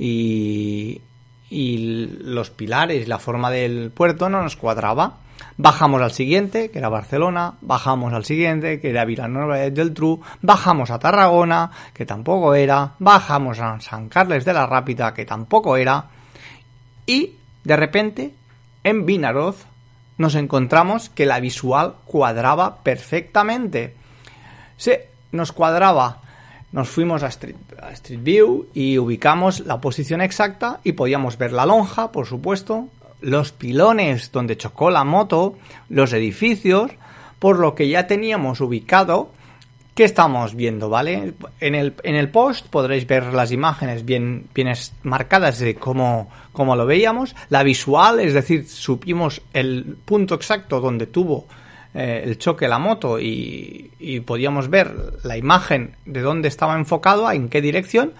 y, 0.01 1.01
y 1.49 2.07
los 2.23 2.51
pilares, 2.51 3.09
la 3.09 3.19
forma 3.19 3.51
del 3.51 3.91
puerto 3.91 4.29
no 4.29 4.43
nos 4.43 4.57
cuadraba. 4.57 5.19
Bajamos 5.59 6.03
al 6.03 6.13
siguiente, 6.13 6.71
que 6.71 6.79
era 6.79 6.89
Barcelona, 6.89 7.55
bajamos 7.61 8.13
al 8.13 8.25
siguiente, 8.25 8.81
que 8.81 8.91
era 8.91 9.05
Villanueva 9.05 9.57
del 9.57 9.95
Tru, 9.95 10.21
bajamos 10.43 10.91
a 10.91 10.99
Tarragona, 10.99 11.71
que 11.95 12.05
tampoco 12.05 12.55
era, 12.55 12.93
bajamos 12.99 13.59
a 13.61 13.81
San 13.81 14.09
Carles 14.09 14.45
de 14.45 14.53
la 14.53 14.67
Rápida, 14.67 15.15
que 15.15 15.25
tampoco 15.25 15.77
era, 15.77 16.07
y 17.07 17.35
de 17.65 17.77
repente 17.77 18.35
en 18.85 19.07
Vinaroz 19.07 19.67
nos 20.19 20.35
encontramos 20.35 21.09
que 21.11 21.27
la 21.27 21.41
visual 21.41 21.95
cuadraba 22.05 22.77
perfectamente. 22.83 23.95
Se 24.77 25.09
nos 25.33 25.53
cuadraba 25.53 26.21
nos 26.77 26.91
fuimos 26.91 27.23
a 27.23 27.29
Street, 27.29 27.57
View 28.19 28.67
y 28.75 28.99
ubicamos 28.99 29.61
la 29.61 29.81
posición 29.81 30.21
exacta 30.21 30.79
y 30.85 30.93
podíamos 30.93 31.39
ver 31.39 31.53
la 31.53 31.65
lonja, 31.65 32.13
por 32.13 32.27
supuesto, 32.27 32.89
los 33.23 33.51
pilones 33.51 34.31
donde 34.31 34.59
chocó 34.59 34.91
la 34.91 35.03
moto, 35.03 35.57
los 35.89 36.13
edificios, 36.13 36.91
por 37.39 37.59
lo 37.61 37.75
que 37.75 37.89
ya 37.89 38.07
teníamos 38.07 38.61
ubicado 38.61 39.31
qué 39.95 40.05
estamos 40.05 40.55
viendo, 40.55 40.91
¿vale? 40.91 41.33
En 41.61 41.75
el, 41.75 41.95
en 42.03 42.15
el 42.15 42.29
post 42.29 42.67
podréis 42.67 43.07
ver 43.07 43.33
las 43.33 43.53
imágenes 43.53 44.05
bien, 44.05 44.47
bien 44.55 44.71
marcadas 45.03 45.59
de 45.59 45.77
cómo, 45.77 46.29
lo 46.53 46.85
veíamos, 46.85 47.35
la 47.49 47.63
visual, 47.63 48.21
es 48.21 48.35
decir, 48.35 48.69
supimos 48.69 49.41
el 49.55 49.97
punto 50.05 50.35
exacto 50.35 50.83
donde 50.83 51.07
tuvo 51.07 51.47
eh, 51.97 52.25
el 52.25 52.37
choque 52.37 52.69
la 52.69 52.79
moto 52.79 53.19
y, 53.19 53.91
podíamos 54.27 54.69
ver 54.69 55.19
la 55.23 55.39
imagen 55.39 55.97
de 56.05 56.21
dónde 56.21 56.49
estaba 56.49 56.75
enfocado, 56.75 57.31
en 57.31 57.49
qué 57.49 57.63
dirección, 57.63 58.13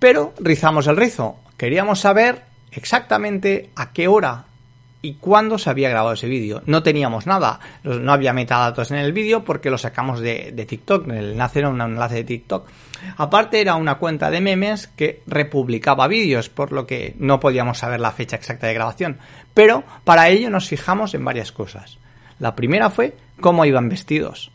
pero 0.00 0.34
rizamos 0.40 0.88
el 0.88 0.96
rizo. 0.96 1.36
Queríamos 1.56 2.00
saber 2.00 2.42
exactamente 2.72 3.70
a 3.76 3.92
qué 3.92 4.08
hora 4.08 4.46
y 5.02 5.14
cuándo 5.14 5.56
se 5.56 5.70
había 5.70 5.88
grabado 5.88 6.14
ese 6.14 6.26
vídeo. 6.26 6.62
No 6.66 6.82
teníamos 6.82 7.28
nada, 7.28 7.60
no 7.84 8.12
había 8.12 8.32
metadatos 8.32 8.90
en 8.90 8.98
el 8.98 9.12
vídeo 9.12 9.44
porque 9.44 9.70
lo 9.70 9.78
sacamos 9.78 10.18
de, 10.18 10.50
de 10.52 10.66
TikTok, 10.66 11.06
el 11.08 11.30
enlace 11.30 11.60
era 11.60 11.68
un 11.68 11.80
enlace 11.80 12.16
de 12.16 12.24
TikTok. 12.24 12.66
Aparte 13.18 13.60
era 13.60 13.76
una 13.76 13.98
cuenta 13.98 14.32
de 14.32 14.40
memes 14.40 14.88
que 14.88 15.22
republicaba 15.28 16.08
vídeos, 16.08 16.48
por 16.48 16.72
lo 16.72 16.88
que 16.88 17.14
no 17.20 17.38
podíamos 17.38 17.78
saber 17.78 18.00
la 18.00 18.10
fecha 18.10 18.34
exacta 18.34 18.66
de 18.66 18.74
grabación. 18.74 19.18
Pero 19.54 19.84
para 20.02 20.28
ello 20.28 20.50
nos 20.50 20.66
fijamos 20.68 21.14
en 21.14 21.24
varias 21.24 21.52
cosas. 21.52 21.98
La 22.38 22.54
primera 22.54 22.90
fue 22.90 23.16
cómo 23.40 23.64
iban 23.64 23.88
vestidos. 23.88 24.50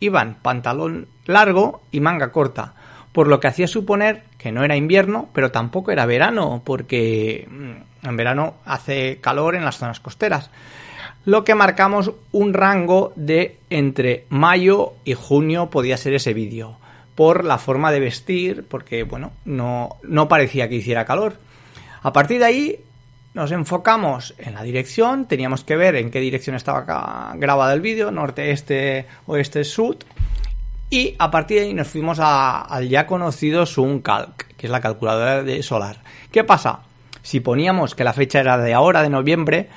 Iban 0.00 0.36
pantalón 0.42 1.08
largo 1.24 1.82
y 1.90 2.00
manga 2.00 2.32
corta, 2.32 2.74
por 3.12 3.28
lo 3.28 3.40
que 3.40 3.48
hacía 3.48 3.66
suponer 3.66 4.24
que 4.36 4.52
no 4.52 4.62
era 4.62 4.76
invierno, 4.76 5.28
pero 5.32 5.50
tampoco 5.50 5.90
era 5.90 6.06
verano, 6.06 6.62
porque 6.64 7.48
mm, 7.50 8.06
en 8.08 8.16
verano 8.16 8.54
hace 8.64 9.18
calor 9.20 9.56
en 9.56 9.64
las 9.64 9.78
zonas 9.78 10.00
costeras. 10.00 10.50
Lo 11.24 11.42
que 11.42 11.54
marcamos 11.54 12.12
un 12.30 12.54
rango 12.54 13.12
de 13.16 13.58
entre 13.70 14.26
mayo 14.28 14.92
y 15.04 15.14
junio 15.14 15.70
podía 15.70 15.96
ser 15.96 16.14
ese 16.14 16.34
vídeo, 16.34 16.76
por 17.14 17.44
la 17.44 17.58
forma 17.58 17.90
de 17.90 18.00
vestir, 18.00 18.64
porque 18.68 19.02
bueno, 19.02 19.32
no, 19.44 19.96
no 20.02 20.28
parecía 20.28 20.68
que 20.68 20.76
hiciera 20.76 21.06
calor. 21.06 21.38
A 22.02 22.12
partir 22.12 22.38
de 22.38 22.44
ahí 22.44 22.80
nos 23.36 23.52
enfocamos 23.52 24.34
en 24.38 24.54
la 24.54 24.62
dirección, 24.62 25.26
teníamos 25.26 25.62
que 25.62 25.76
ver 25.76 25.94
en 25.96 26.10
qué 26.10 26.20
dirección 26.20 26.56
estaba 26.56 27.34
grabado 27.36 27.70
el 27.74 27.82
vídeo, 27.82 28.10
norte, 28.10 28.50
este, 28.50 29.06
oeste, 29.26 29.62
sur. 29.62 29.98
Y 30.88 31.14
a 31.18 31.30
partir 31.30 31.58
de 31.58 31.66
ahí 31.66 31.74
nos 31.74 31.86
fuimos 31.86 32.18
al 32.18 32.88
ya 32.88 33.06
conocido 33.06 33.64
Calc, 34.02 34.56
que 34.56 34.66
es 34.66 34.70
la 34.70 34.80
calculadora 34.80 35.42
de 35.42 35.62
solar. 35.62 35.98
¿Qué 36.32 36.44
pasa? 36.44 36.80
Si 37.20 37.40
poníamos 37.40 37.94
que 37.94 38.04
la 38.04 38.14
fecha 38.14 38.40
era 38.40 38.56
de 38.56 38.72
ahora, 38.72 39.02
de 39.02 39.10
noviembre, 39.10 39.68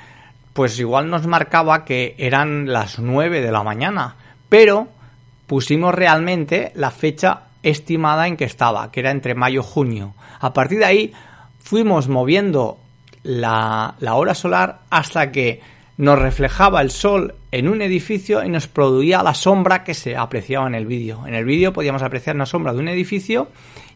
pues 0.54 0.80
igual 0.80 1.10
nos 1.10 1.26
marcaba 1.26 1.84
que 1.84 2.14
eran 2.16 2.72
las 2.72 2.98
9 2.98 3.42
de 3.42 3.52
la 3.52 3.62
mañana. 3.62 4.16
Pero 4.48 4.88
pusimos 5.46 5.94
realmente 5.94 6.72
la 6.76 6.90
fecha 6.90 7.42
estimada 7.62 8.26
en 8.26 8.38
que 8.38 8.44
estaba, 8.44 8.90
que 8.90 9.00
era 9.00 9.10
entre 9.10 9.34
mayo 9.34 9.60
y 9.60 9.70
junio. 9.70 10.14
A 10.40 10.54
partir 10.54 10.78
de 10.78 10.86
ahí 10.86 11.12
fuimos 11.62 12.08
moviendo 12.08 12.78
la, 13.22 13.94
hora 14.00 14.34
solar 14.34 14.80
hasta 14.90 15.30
que 15.32 15.60
nos 15.96 16.18
reflejaba 16.18 16.80
el 16.80 16.90
sol 16.90 17.34
en 17.50 17.68
un 17.68 17.82
edificio 17.82 18.42
y 18.42 18.48
nos 18.48 18.68
producía 18.68 19.22
la 19.22 19.34
sombra 19.34 19.84
que 19.84 19.94
se 19.94 20.16
apreciaba 20.16 20.66
en 20.66 20.74
el 20.74 20.86
vídeo. 20.86 21.26
En 21.26 21.34
el 21.34 21.44
vídeo 21.44 21.72
podíamos 21.72 22.02
apreciar 22.02 22.36
una 22.36 22.46
sombra 22.46 22.72
de 22.72 22.78
un 22.78 22.88
edificio 22.88 23.48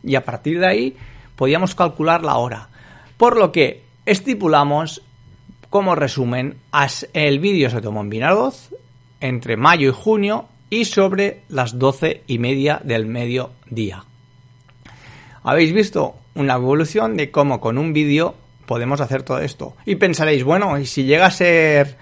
y 0.02 0.14
a 0.16 0.25
partir 0.25 0.61
de 0.61 0.66
ahí 0.66 0.97
podíamos 1.37 1.75
calcular 1.75 2.23
la 2.23 2.37
hora. 2.37 2.69
Por 3.16 3.37
lo 3.37 3.52
que 3.52 3.85
estipulamos 4.04 5.02
como 5.71 5.95
resumen, 5.95 6.59
el 7.14 7.38
vídeo 7.38 7.71
se 7.71 7.81
tomó 7.81 8.02
en 8.02 8.11
Vinaroz 8.11 8.71
entre 9.21 9.57
mayo 9.57 9.88
y 9.88 9.93
junio 9.93 10.49
y 10.69 10.85
sobre 10.85 11.43
las 11.49 11.78
doce 11.78 12.23
y 12.26 12.38
media 12.38 12.81
del 12.85 13.07
mediodía. 13.07 14.04
Habéis 15.43 15.73
visto 15.73 16.16
una 16.35 16.54
evolución 16.54 17.16
de 17.16 17.31
cómo 17.31 17.61
con 17.61 17.78
un 17.78 17.93
vídeo 17.93 18.35
podemos 18.66 19.00
hacer 19.00 19.23
todo 19.23 19.38
esto. 19.38 19.75
Y 19.85 19.97
pensaréis, 19.97 20.44
bueno, 20.44 20.78
y 20.78 20.87
si 20.87 21.04
llega 21.04 21.26
a 21.26 21.30
ser, 21.30 21.97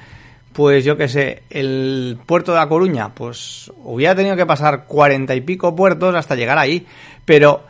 pues 0.52 0.84
yo 0.84 0.96
qué 0.96 1.08
sé, 1.08 1.42
el 1.50 2.18
puerto 2.26 2.52
de 2.52 2.58
La 2.58 2.68
Coruña, 2.68 3.14
pues 3.14 3.70
hubiera 3.84 4.14
tenido 4.14 4.36
que 4.36 4.46
pasar 4.46 4.84
cuarenta 4.86 5.34
y 5.34 5.40
pico 5.40 5.74
puertos 5.74 6.14
hasta 6.14 6.36
llegar 6.36 6.58
ahí. 6.58 6.86
Pero 7.24 7.62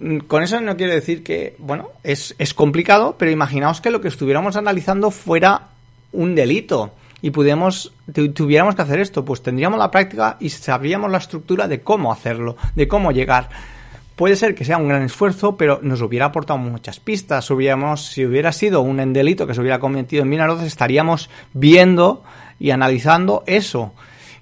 mm, 0.00 0.18
con 0.20 0.42
eso 0.42 0.60
no 0.60 0.76
quiero 0.76 0.92
decir 0.92 1.22
que, 1.22 1.56
bueno, 1.58 1.90
es, 2.02 2.34
es 2.38 2.54
complicado, 2.54 3.16
pero 3.18 3.30
imaginaos 3.30 3.80
que 3.80 3.90
lo 3.90 4.00
que 4.00 4.08
estuviéramos 4.08 4.56
analizando 4.56 5.10
fuera 5.10 5.68
un 6.12 6.34
delito 6.34 6.92
y 7.20 7.30
pudiéramos, 7.30 7.92
tuviéramos 8.34 8.74
que 8.74 8.82
hacer 8.82 9.00
esto, 9.00 9.24
pues 9.24 9.42
tendríamos 9.42 9.78
la 9.78 9.90
práctica 9.90 10.36
y 10.40 10.50
sabríamos 10.50 11.10
la 11.10 11.18
estructura 11.18 11.66
de 11.66 11.82
cómo 11.82 12.12
hacerlo, 12.12 12.56
de 12.74 12.86
cómo 12.86 13.10
llegar. 13.10 13.48
Puede 14.18 14.34
ser 14.34 14.56
que 14.56 14.64
sea 14.64 14.78
un 14.78 14.88
gran 14.88 15.02
esfuerzo, 15.02 15.56
pero 15.56 15.78
nos 15.80 16.02
hubiera 16.02 16.26
aportado 16.26 16.58
muchas 16.58 16.98
pistas. 16.98 17.44
Si 17.44 17.52
hubiera 18.24 18.50
sido 18.52 18.80
un 18.80 19.12
delito 19.12 19.46
que 19.46 19.54
se 19.54 19.60
hubiera 19.60 19.78
cometido 19.78 20.24
en 20.24 20.28
Minaroz, 20.28 20.60
estaríamos 20.64 21.30
viendo 21.52 22.24
y 22.58 22.72
analizando 22.72 23.44
eso. 23.46 23.94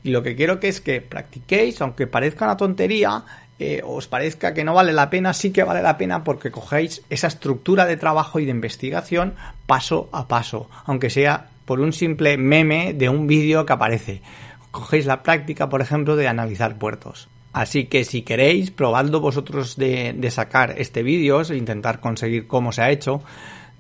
Y 0.03 0.13
lo 0.13 0.23
que 0.23 0.35
quiero 0.35 0.61
que 0.61 0.69
es 0.69 0.81
que 0.81 1.03
practiquéis, 1.03 1.83
aunque 1.83 2.07
parezca 2.07 2.47
una 2.47 2.57
tontería, 2.57 3.23
eh, 3.59 3.83
os 3.85 4.09
parezca 4.09 4.55
que 4.55 4.65
no 4.65 4.73
vale 4.73 4.95
la 4.95 5.11
pena, 5.11 5.35
sí 5.35 5.53
que 5.53 5.63
vale 5.63 5.83
la 5.83 5.99
pena 5.99 6.25
porque 6.25 6.51
cogéis 6.51 7.03
esa 7.11 7.27
estructura 7.27 7.85
de 7.85 7.99
trabajo 7.99 8.41
y 8.41 8.47
de 8.47 8.53
investigación 8.53 9.35
paso 9.67 10.09
a 10.11 10.27
paso, 10.27 10.71
aunque 10.87 11.11
sea 11.11 11.49
por 11.67 11.81
un 11.81 11.93
simple 11.93 12.39
meme 12.39 12.95
de 12.95 13.11
un 13.11 13.27
vídeo 13.27 13.67
que 13.67 13.75
aparece. 13.75 14.23
Cogéis 14.71 15.05
la 15.05 15.23
práctica, 15.23 15.69
por 15.69 15.83
ejemplo, 15.83 16.17
de 16.17 16.29
analizar 16.29 16.79
puertos. 16.79 17.29
Así 17.57 17.87
que 17.87 18.05
si 18.05 18.21
queréis, 18.21 18.71
probadlo 18.71 19.19
vosotros 19.19 19.77
de, 19.77 20.29
sacar 20.31 20.75
este 20.77 21.03
vídeo 21.03 21.41
e 21.41 21.57
intentar 21.57 22.01
conseguir 22.01 22.47
cómo 22.47 22.71
se 22.71 22.83
ha 22.83 22.91
hecho, 22.91 23.23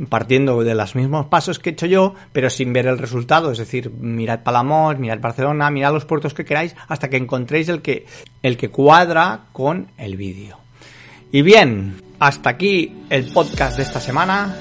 partiendo 0.09 0.65
de 0.65 0.75
los 0.75 0.95
mismos 0.95 1.27
pasos 1.27 1.59
que 1.59 1.69
he 1.69 1.73
hecho 1.75 1.85
yo, 1.85 2.15
pero 2.33 2.49
sin 2.49 2.73
ver 2.73 2.87
el 2.87 2.97
resultado. 2.97 3.53
Es 3.53 3.59
decir, 3.59 3.91
mirad 3.91 4.43
Palamós, 4.43 4.99
mirad 4.99 5.21
Barcelona, 5.21 5.71
mirad 5.71 5.93
los 5.93 6.07
puertos 6.07 6.33
que 6.33 6.47
queráis, 6.47 6.75
hasta 6.89 7.11
que 7.11 7.19
encontréis 7.19 7.69
el 7.69 7.83
que, 7.83 8.07
el 8.43 8.57
que 8.57 8.71
cuadra 8.71 9.49
con 9.53 9.89
el 9.99 10.17
vídeo. 10.17 10.57
Y 11.31 11.43
bien, 11.43 12.01
hasta 12.19 12.49
aquí 12.49 13.03
el 13.11 13.31
podcast 13.31 13.77
de 13.77 13.83
esta 13.83 14.01
semana. 14.01 14.57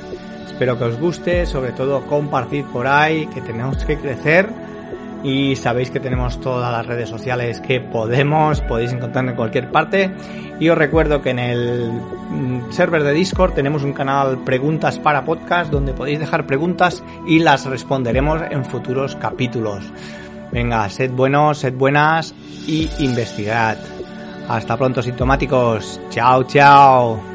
Espero 0.46 0.78
que 0.78 0.84
os 0.84 1.00
guste, 1.00 1.46
sobre 1.46 1.72
todo 1.72 2.06
compartir 2.06 2.66
por 2.66 2.86
ahí, 2.86 3.28
que 3.28 3.40
tenemos 3.40 3.86
que 3.86 3.98
crecer 3.98 4.65
y 5.26 5.56
sabéis 5.56 5.90
que 5.90 6.00
tenemos 6.00 6.40
todas 6.40 6.72
las 6.72 6.86
redes 6.86 7.10
sociales 7.10 7.60
que 7.60 7.82
podemos, 7.82 8.62
podéis 8.62 8.94
encontrar 8.94 9.28
en 9.28 9.36
cualquier 9.36 9.72
parte. 9.72 10.12
Y 10.60 10.70
os 10.70 10.78
recuerdo 10.78 11.24
que 11.24 11.32
en 11.32 11.40
el 11.40 11.92
mm, 11.92 12.72
server 12.72 13.04
de 13.04 13.12
Discord 13.12 13.54
tenemos 13.54 13.84
un 13.84 13.94
canal 13.94 14.38
Preguntas 14.46 15.00
para 15.00 15.26
Podcast 15.26 15.72
donde 15.72 15.94
podéis 15.94 16.20
dejar 16.20 16.46
preguntas 16.46 17.04
y 17.26 17.40
las 17.40 17.66
responderemos 17.66 18.44
en 18.52 18.64
futuros 18.66 19.16
capítulos. 19.16 19.84
Venga, 20.52 20.88
sed 20.90 21.10
buenos, 21.10 21.58
sed 21.58 21.74
buenas 21.74 22.36
y 22.68 22.88
investigad. 23.00 23.78
Hasta 24.48 24.78
pronto, 24.78 25.02
sintomáticos. 25.02 26.00
Chao, 26.12 26.44
chao. 26.44 27.35